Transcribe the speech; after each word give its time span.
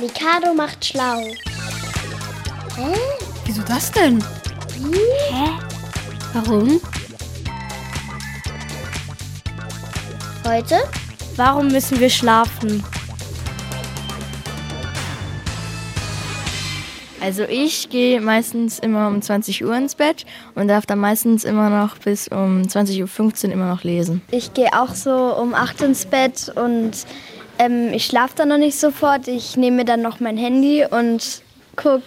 Mikado 0.00 0.52
macht 0.54 0.84
schlau. 0.84 1.20
Hä? 2.76 2.94
Wieso 3.44 3.62
das 3.62 3.92
denn? 3.92 4.22
Hä? 5.30 5.50
Warum? 6.32 6.80
Heute? 10.46 10.76
Warum 11.36 11.68
müssen 11.68 12.00
wir 12.00 12.10
schlafen? 12.10 12.84
Also 17.20 17.44
ich 17.44 17.88
gehe 17.88 18.20
meistens 18.20 18.78
immer 18.78 19.08
um 19.08 19.22
20 19.22 19.64
Uhr 19.64 19.74
ins 19.74 19.94
Bett 19.94 20.26
und 20.54 20.68
darf 20.68 20.84
dann 20.84 20.98
meistens 20.98 21.44
immer 21.44 21.70
noch 21.70 21.96
bis 21.96 22.28
um 22.28 22.62
20.15 22.62 23.46
Uhr 23.46 23.52
immer 23.52 23.68
noch 23.70 23.82
lesen. 23.82 24.20
Ich 24.30 24.52
gehe 24.52 24.68
auch 24.74 24.94
so 24.94 25.34
um 25.34 25.54
8 25.54 25.80
ins 25.82 26.04
Bett 26.04 26.52
und 26.54 27.06
ähm, 27.58 27.92
ich 27.92 28.06
schlafe 28.06 28.34
dann 28.36 28.48
noch 28.48 28.58
nicht 28.58 28.78
sofort. 28.78 29.28
Ich 29.28 29.56
nehme 29.56 29.84
dann 29.84 30.02
noch 30.02 30.20
mein 30.20 30.36
Handy 30.36 30.84
und 30.84 31.42
gucke 31.76 32.02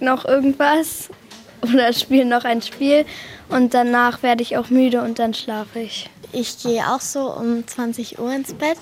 noch 0.00 0.24
irgendwas 0.24 1.08
oder 1.62 1.92
spiele 1.92 2.24
noch 2.24 2.44
ein 2.44 2.62
Spiel 2.62 3.04
und 3.48 3.74
danach 3.74 4.22
werde 4.22 4.42
ich 4.42 4.56
auch 4.56 4.70
müde 4.70 5.02
und 5.02 5.18
dann 5.18 5.34
schlafe 5.34 5.80
ich. 5.80 6.08
Ich 6.32 6.58
gehe 6.62 6.82
auch 6.86 7.00
so 7.00 7.32
um 7.32 7.66
20 7.66 8.18
Uhr 8.18 8.32
ins 8.32 8.52
Bett. 8.52 8.76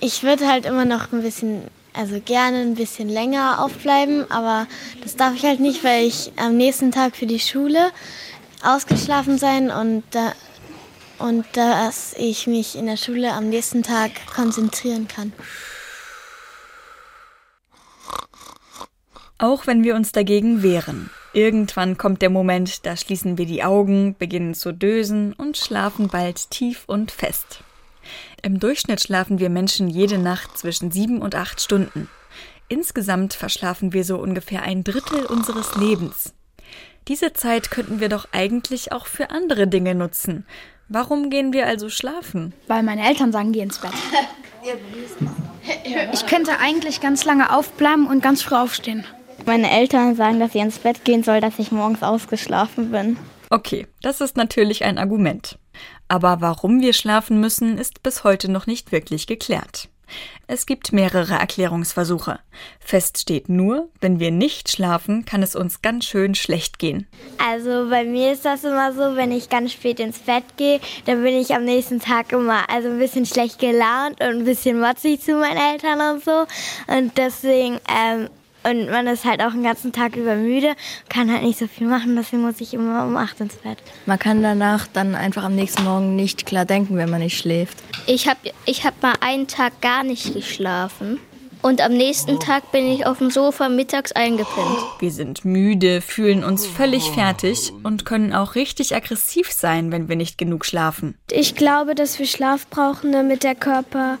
Ich 0.00 0.22
würde 0.22 0.46
halt 0.46 0.66
immer 0.66 0.84
noch 0.84 1.12
ein 1.12 1.22
bisschen 1.22 1.62
also 1.94 2.20
gerne 2.20 2.58
ein 2.60 2.76
bisschen 2.76 3.08
länger 3.08 3.64
aufbleiben, 3.64 4.30
aber 4.30 4.68
das 5.02 5.16
darf 5.16 5.34
ich 5.34 5.44
halt 5.44 5.58
nicht, 5.58 5.82
weil 5.82 6.06
ich 6.06 6.30
am 6.36 6.56
nächsten 6.56 6.92
Tag 6.92 7.16
für 7.16 7.26
die 7.26 7.40
Schule 7.40 7.90
ausgeschlafen 8.62 9.38
sein 9.38 9.70
und 9.70 10.04
da 10.12 10.32
und 11.18 11.44
dass 11.52 12.14
ich 12.18 12.46
mich 12.46 12.76
in 12.76 12.86
der 12.86 12.96
Schule 12.96 13.32
am 13.32 13.48
nächsten 13.48 13.82
Tag 13.82 14.10
konzentrieren 14.34 15.08
kann. 15.08 15.32
Auch 19.38 19.66
wenn 19.66 19.84
wir 19.84 19.94
uns 19.94 20.10
dagegen 20.12 20.62
wehren. 20.62 21.10
Irgendwann 21.32 21.96
kommt 21.96 22.22
der 22.22 22.30
Moment, 22.30 22.84
da 22.86 22.96
schließen 22.96 23.38
wir 23.38 23.46
die 23.46 23.62
Augen, 23.62 24.16
beginnen 24.18 24.54
zu 24.54 24.72
dösen 24.72 25.32
und 25.34 25.56
schlafen 25.56 26.08
bald 26.08 26.50
tief 26.50 26.84
und 26.86 27.12
fest. 27.12 27.62
Im 28.42 28.58
Durchschnitt 28.58 29.00
schlafen 29.00 29.38
wir 29.38 29.50
Menschen 29.50 29.88
jede 29.88 30.18
Nacht 30.18 30.58
zwischen 30.58 30.90
sieben 30.90 31.20
und 31.20 31.34
acht 31.34 31.60
Stunden. 31.60 32.08
Insgesamt 32.68 33.34
verschlafen 33.34 33.92
wir 33.92 34.04
so 34.04 34.18
ungefähr 34.18 34.62
ein 34.62 34.84
Drittel 34.84 35.24
unseres 35.26 35.76
Lebens. 35.76 36.34
Diese 37.08 37.32
Zeit 37.32 37.70
könnten 37.70 38.00
wir 38.00 38.08
doch 38.08 38.28
eigentlich 38.32 38.92
auch 38.92 39.06
für 39.06 39.30
andere 39.30 39.66
Dinge 39.66 39.94
nutzen. 39.94 40.46
Warum 40.88 41.28
gehen 41.28 41.52
wir 41.52 41.66
also 41.66 41.90
schlafen? 41.90 42.54
Weil 42.66 42.82
meine 42.82 43.06
Eltern 43.06 43.30
sagen, 43.30 43.52
geh 43.52 43.60
ins 43.60 43.78
Bett. 43.78 43.92
Ich 46.12 46.26
könnte 46.26 46.58
eigentlich 46.60 47.00
ganz 47.00 47.24
lange 47.26 47.54
aufbleiben 47.54 48.06
und 48.06 48.22
ganz 48.22 48.42
früh 48.42 48.54
aufstehen. 48.54 49.04
Meine 49.44 49.70
Eltern 49.70 50.16
sagen, 50.16 50.40
dass 50.40 50.54
ich 50.54 50.62
ins 50.62 50.78
Bett 50.78 51.04
gehen 51.04 51.22
soll, 51.22 51.40
dass 51.40 51.58
ich 51.58 51.72
morgens 51.72 52.02
ausgeschlafen 52.02 52.90
bin. 52.90 53.18
Okay, 53.50 53.86
das 54.02 54.20
ist 54.20 54.36
natürlich 54.36 54.84
ein 54.84 54.98
Argument. 54.98 55.58
Aber 56.08 56.40
warum 56.40 56.80
wir 56.80 56.94
schlafen 56.94 57.38
müssen, 57.38 57.76
ist 57.78 58.02
bis 58.02 58.24
heute 58.24 58.50
noch 58.50 58.66
nicht 58.66 58.90
wirklich 58.90 59.26
geklärt. 59.26 59.88
Es 60.46 60.66
gibt 60.66 60.92
mehrere 60.92 61.34
Erklärungsversuche. 61.34 62.40
Fest 62.80 63.18
steht 63.18 63.48
nur, 63.48 63.88
wenn 64.00 64.18
wir 64.18 64.30
nicht 64.30 64.70
schlafen, 64.70 65.24
kann 65.24 65.42
es 65.42 65.54
uns 65.54 65.82
ganz 65.82 66.06
schön 66.06 66.34
schlecht 66.34 66.78
gehen. 66.78 67.06
Also 67.36 67.90
bei 67.90 68.04
mir 68.04 68.32
ist 68.32 68.44
das 68.44 68.64
immer 68.64 68.92
so, 68.92 69.16
wenn 69.16 69.30
ich 69.32 69.48
ganz 69.48 69.72
spät 69.72 70.00
ins 70.00 70.18
Bett 70.20 70.44
gehe, 70.56 70.80
dann 71.04 71.22
bin 71.22 71.34
ich 71.34 71.54
am 71.54 71.64
nächsten 71.64 72.00
Tag 72.00 72.32
immer 72.32 72.68
also 72.70 72.88
ein 72.88 72.98
bisschen 72.98 73.26
schlecht 73.26 73.58
gelaunt 73.58 74.20
und 74.20 74.38
ein 74.38 74.44
bisschen 74.44 74.80
motzig 74.80 75.20
zu 75.20 75.34
meinen 75.34 75.58
Eltern 75.58 76.00
und 76.00 76.24
so. 76.24 76.46
Und 76.86 77.16
deswegen 77.18 77.78
ähm, 77.88 78.28
und 78.68 78.90
man 78.90 79.06
ist 79.06 79.24
halt 79.24 79.42
auch 79.42 79.52
den 79.52 79.62
ganzen 79.62 79.92
Tag 79.92 80.16
über 80.16 80.34
müde, 80.34 80.74
kann 81.08 81.32
halt 81.32 81.42
nicht 81.42 81.58
so 81.58 81.66
viel 81.66 81.86
machen, 81.86 82.16
deswegen 82.16 82.42
muss 82.42 82.60
ich 82.60 82.74
immer 82.74 83.04
um 83.04 83.16
8 83.16 83.40
ins 83.40 83.54
Bett. 83.56 83.78
Man 84.06 84.18
kann 84.18 84.42
danach 84.42 84.86
dann 84.86 85.14
einfach 85.14 85.44
am 85.44 85.54
nächsten 85.54 85.84
Morgen 85.84 86.16
nicht 86.16 86.46
klar 86.46 86.64
denken, 86.64 86.96
wenn 86.96 87.10
man 87.10 87.20
nicht 87.20 87.38
schläft. 87.38 87.78
Ich 88.06 88.28
habe 88.28 88.38
ich 88.66 88.84
hab 88.84 89.02
mal 89.02 89.14
einen 89.20 89.46
Tag 89.46 89.80
gar 89.80 90.04
nicht 90.04 90.34
geschlafen. 90.34 91.18
Und 91.60 91.80
am 91.80 91.92
nächsten 91.92 92.38
Tag 92.38 92.70
bin 92.70 92.86
ich 92.86 93.04
auf 93.04 93.18
dem 93.18 93.30
Sofa 93.30 93.68
mittags 93.68 94.12
eingepinnt. 94.12 94.78
Wir 95.00 95.10
sind 95.10 95.44
müde, 95.44 96.00
fühlen 96.00 96.44
uns 96.44 96.64
völlig 96.66 97.10
fertig 97.10 97.72
und 97.82 98.04
können 98.04 98.32
auch 98.32 98.54
richtig 98.54 98.94
aggressiv 98.94 99.50
sein, 99.50 99.90
wenn 99.90 100.08
wir 100.08 100.14
nicht 100.14 100.38
genug 100.38 100.64
schlafen. 100.64 101.16
Ich 101.32 101.56
glaube, 101.56 101.96
dass 101.96 102.18
wir 102.20 102.26
Schlaf 102.26 102.68
brauchen, 102.68 103.10
damit 103.10 103.42
der 103.42 103.56
Körper 103.56 104.18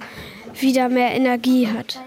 wieder 0.60 0.88
mehr 0.88 1.12
Energie 1.12 1.68
hat. 1.68 2.00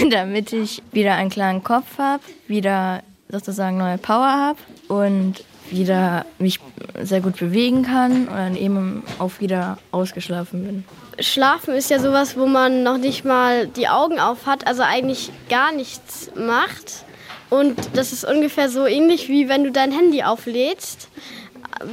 damit 0.10 0.52
ich 0.52 0.82
wieder 0.92 1.14
einen 1.14 1.30
klaren 1.30 1.62
Kopf 1.62 1.98
habe, 1.98 2.22
wieder 2.46 3.02
sozusagen 3.28 3.78
neue 3.78 3.98
Power 3.98 4.26
habe 4.26 4.58
und 4.88 5.44
wieder 5.70 6.26
mich 6.38 6.58
sehr 7.00 7.20
gut 7.20 7.38
bewegen 7.38 7.82
kann 7.82 8.26
und 8.26 8.36
dann 8.36 8.56
eben 8.56 9.04
auch 9.18 9.32
wieder 9.38 9.78
ausgeschlafen 9.92 10.64
bin. 10.64 10.84
Schlafen 11.20 11.74
ist 11.74 11.90
ja 11.90 11.98
sowas, 11.98 12.36
wo 12.36 12.46
man 12.46 12.82
noch 12.82 12.98
nicht 12.98 13.24
mal 13.24 13.66
die 13.68 13.88
Augen 13.88 14.18
auf 14.18 14.46
hat, 14.46 14.66
also 14.66 14.82
eigentlich 14.82 15.30
gar 15.48 15.72
nichts 15.72 16.30
macht. 16.34 17.04
Und 17.50 17.76
das 17.94 18.12
ist 18.12 18.24
ungefähr 18.24 18.68
so 18.68 18.86
ähnlich 18.86 19.28
wie 19.28 19.48
wenn 19.48 19.64
du 19.64 19.72
dein 19.72 19.92
Handy 19.92 20.22
auflädst, 20.22 21.08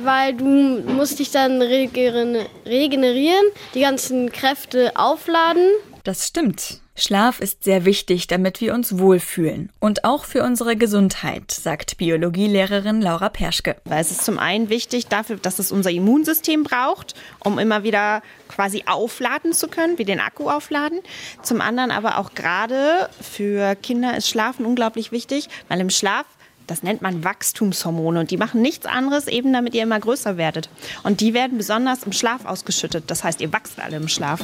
weil 0.03 0.33
du 0.33 0.45
musst 0.45 1.19
dich 1.19 1.31
dann 1.31 1.61
regenerieren, 1.61 3.45
die 3.73 3.81
ganzen 3.81 4.31
Kräfte 4.31 4.91
aufladen. 4.95 5.69
Das 6.07 6.25
stimmt. 6.25 6.79
Schlaf 6.95 7.41
ist 7.41 7.65
sehr 7.65 7.83
wichtig, 7.83 8.27
damit 8.27 8.61
wir 8.61 8.73
uns 8.73 8.97
wohlfühlen 8.97 9.73
und 9.81 10.05
auch 10.05 10.23
für 10.23 10.41
unsere 10.41 10.77
Gesundheit, 10.77 11.51
sagt 11.51 11.97
Biologielehrerin 11.97 13.01
Laura 13.01 13.27
Perschke. 13.27 13.75
Weil 13.83 13.99
es 13.99 14.11
ist 14.11 14.23
zum 14.23 14.39
einen 14.39 14.69
wichtig 14.69 15.07
dafür, 15.07 15.35
dass 15.35 15.59
es 15.59 15.69
unser 15.69 15.91
Immunsystem 15.91 16.63
braucht, 16.63 17.13
um 17.43 17.59
immer 17.59 17.83
wieder 17.83 18.21
quasi 18.47 18.85
aufladen 18.85 19.51
zu 19.51 19.67
können, 19.67 19.97
wie 19.97 20.05
den 20.05 20.21
Akku 20.21 20.49
aufladen. 20.49 21.01
Zum 21.43 21.59
anderen 21.59 21.91
aber 21.91 22.19
auch 22.19 22.35
gerade 22.35 23.09
für 23.19 23.75
Kinder 23.75 24.15
ist 24.15 24.29
Schlafen 24.29 24.65
unglaublich 24.65 25.11
wichtig, 25.11 25.49
weil 25.67 25.81
im 25.81 25.89
Schlaf 25.89 26.25
das 26.67 26.83
nennt 26.83 27.01
man 27.01 27.25
Wachstumshormone 27.25 28.21
und 28.21 28.31
die 28.31 28.37
machen 28.37 28.61
nichts 28.61 28.85
anderes, 28.85 29.27
eben 29.27 29.51
damit 29.51 29.73
ihr 29.73 29.83
immer 29.83 29.99
größer 29.99 30.37
werdet. 30.37 30.69
Und 31.03 31.19
die 31.19 31.33
werden 31.33 31.57
besonders 31.57 32.03
im 32.03 32.13
Schlaf 32.13 32.45
ausgeschüttet. 32.45 33.05
Das 33.07 33.25
heißt, 33.25 33.39
ihr 33.41 33.51
wachst 33.51 33.79
alle 33.79 33.97
im 33.97 34.07
Schlaf. 34.07 34.41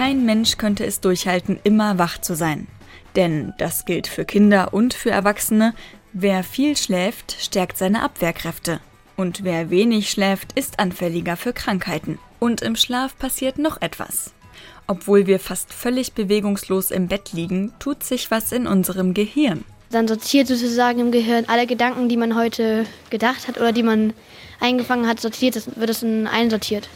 Kein 0.00 0.24
Mensch 0.24 0.56
könnte 0.56 0.86
es 0.86 1.00
durchhalten, 1.00 1.58
immer 1.62 1.98
wach 1.98 2.16
zu 2.16 2.34
sein. 2.34 2.68
Denn 3.16 3.52
das 3.58 3.84
gilt 3.84 4.06
für 4.06 4.24
Kinder 4.24 4.72
und 4.72 4.94
für 4.94 5.10
Erwachsene. 5.10 5.74
Wer 6.14 6.42
viel 6.42 6.74
schläft, 6.74 7.36
stärkt 7.38 7.76
seine 7.76 8.02
Abwehrkräfte. 8.02 8.80
Und 9.18 9.44
wer 9.44 9.68
wenig 9.68 10.10
schläft, 10.10 10.52
ist 10.52 10.78
anfälliger 10.78 11.36
für 11.36 11.52
Krankheiten. 11.52 12.18
Und 12.38 12.62
im 12.62 12.76
Schlaf 12.76 13.18
passiert 13.18 13.58
noch 13.58 13.82
etwas. 13.82 14.32
Obwohl 14.86 15.26
wir 15.26 15.38
fast 15.38 15.70
völlig 15.70 16.14
bewegungslos 16.14 16.90
im 16.90 17.06
Bett 17.06 17.34
liegen, 17.34 17.74
tut 17.78 18.02
sich 18.02 18.30
was 18.30 18.52
in 18.52 18.66
unserem 18.66 19.12
Gehirn. 19.12 19.64
Dann 19.90 20.08
sortiert 20.08 20.46
sozusagen 20.46 21.00
im 21.00 21.12
Gehirn 21.12 21.44
alle 21.46 21.66
Gedanken, 21.66 22.08
die 22.08 22.16
man 22.16 22.36
heute 22.36 22.86
gedacht 23.10 23.48
hat 23.48 23.58
oder 23.58 23.72
die 23.72 23.82
man 23.82 24.14
eingefangen 24.60 25.06
hat, 25.06 25.20
sortiert, 25.20 25.60
wird 25.78 25.90
es 25.90 26.02
in 26.02 26.26
einsortiert. 26.26 26.88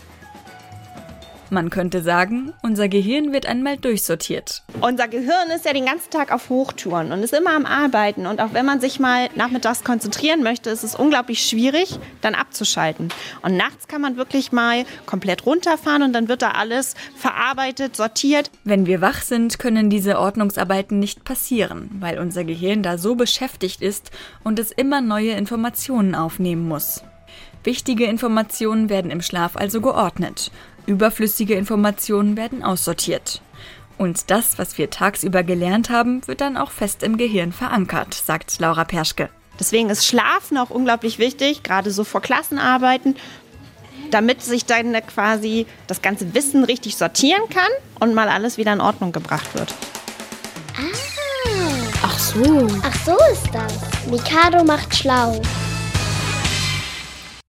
Man 1.51 1.69
könnte 1.71 2.03
sagen, 2.03 2.53
unser 2.63 2.89
Gehirn 2.89 3.33
wird 3.33 3.47
einmal 3.47 3.77
durchsortiert. 3.77 4.63
Unser 4.81 5.09
Gehirn 5.09 5.51
ist 5.55 5.65
ja 5.67 5.73
den 5.73 5.85
ganzen 5.85 6.11
Tag 6.11 6.33
auf 6.33 6.49
Hochtouren 6.49 7.13
und 7.13 7.23
ist 7.23 7.35
immer 7.35 7.55
am 7.55 7.67
Arbeiten. 7.67 8.27
Und 8.27 8.41
auch 8.41 8.55
wenn 8.55 8.65
man 8.65 8.81
sich 8.81 8.99
mal 8.99 9.29
nachmittags 9.35 9.85
konzentrieren 9.85 10.43
möchte, 10.43 10.71
ist 10.71 10.85
es 10.85 10.95
unglaublich 10.95 11.47
schwierig, 11.47 11.99
dann 12.23 12.35
abzuschalten. 12.35 13.11
Und 13.43 13.57
nachts 13.57 13.89
kann 13.89 14.01
man 14.01 14.17
wirklich 14.17 14.53
mal 14.53 14.85
komplett 15.07 15.45
runterfahren 15.45 16.03
und 16.03 16.13
dann 16.13 16.29
wird 16.29 16.43
da 16.43 16.53
alles 16.53 16.95
verarbeitet, 17.17 17.95
sortiert. 17.97 18.51
Wenn 18.65 18.87
wir 18.87 19.01
wach 19.01 19.23
sind, 19.23 19.59
können 19.59 19.91
diese 19.91 20.19
Ordnungsarbeiten 20.19 20.99
nicht 20.99 21.25
passieren, 21.25 21.91
weil 22.01 22.19
unser 22.19 22.45
Gehirn 22.45 22.83
da 22.83 22.97
so 22.97 23.15
beschäftigt 23.15 23.83
ist 23.83 24.11
und 24.43 24.59
es 24.59 24.73
immer 24.73 25.01
neue 25.03 25.33
Informationen 25.33 26.15
aufnehmen 26.15 26.67
muss. 26.67 27.05
Wichtige 27.65 28.05
Informationen 28.05 28.91
werden 28.91 29.11
im 29.11 29.23
Schlaf 29.23 29.57
also 29.57 29.81
geordnet. 29.81 30.51
Überflüssige 30.87 31.55
Informationen 31.55 32.37
werden 32.37 32.63
aussortiert. 32.63 33.41
Und 33.97 34.31
das, 34.31 34.59
was 34.59 34.77
wir 34.77 34.91
tagsüber 34.91 35.43
gelernt 35.43 35.91
haben, 35.91 36.27
wird 36.27 36.41
dann 36.41 36.57
auch 36.57 36.71
fest 36.71 37.03
im 37.03 37.17
Gehirn 37.17 37.53
verankert, 37.53 38.15
sagt 38.15 38.59
Laura 38.59 38.85
Perschke. 38.85 39.29
Deswegen 39.59 39.89
ist 39.89 40.05
Schlafen 40.05 40.59
auch 40.59 40.71
unglaublich 40.71 41.19
wichtig, 41.19 41.63
gerade 41.63 41.91
so 41.93 42.03
vor 42.03 42.21
Klassenarbeiten, 42.21 43.17
damit 44.11 44.43
sich 44.43 44.67
dann 44.67 44.93
quasi 45.07 45.67
das 45.87 46.03
ganze 46.03 46.35
Wissen 46.35 46.65
richtig 46.65 46.97
sortieren 46.97 47.43
kann 47.51 47.71
und 48.01 48.15
mal 48.15 48.29
alles 48.29 48.59
wieder 48.59 48.73
in 48.73 48.81
Ordnung 48.81 49.13
gebracht 49.13 49.55
wird. 49.55 49.73
Ah. 50.77 51.15
Ach 52.07 52.19
so. 52.19 52.69
Ach 52.83 52.95
so 53.07 53.17
ist 53.33 53.49
das. 53.53 53.73
Mikado 54.11 54.63
macht 54.63 54.95
schlau. 54.95 55.41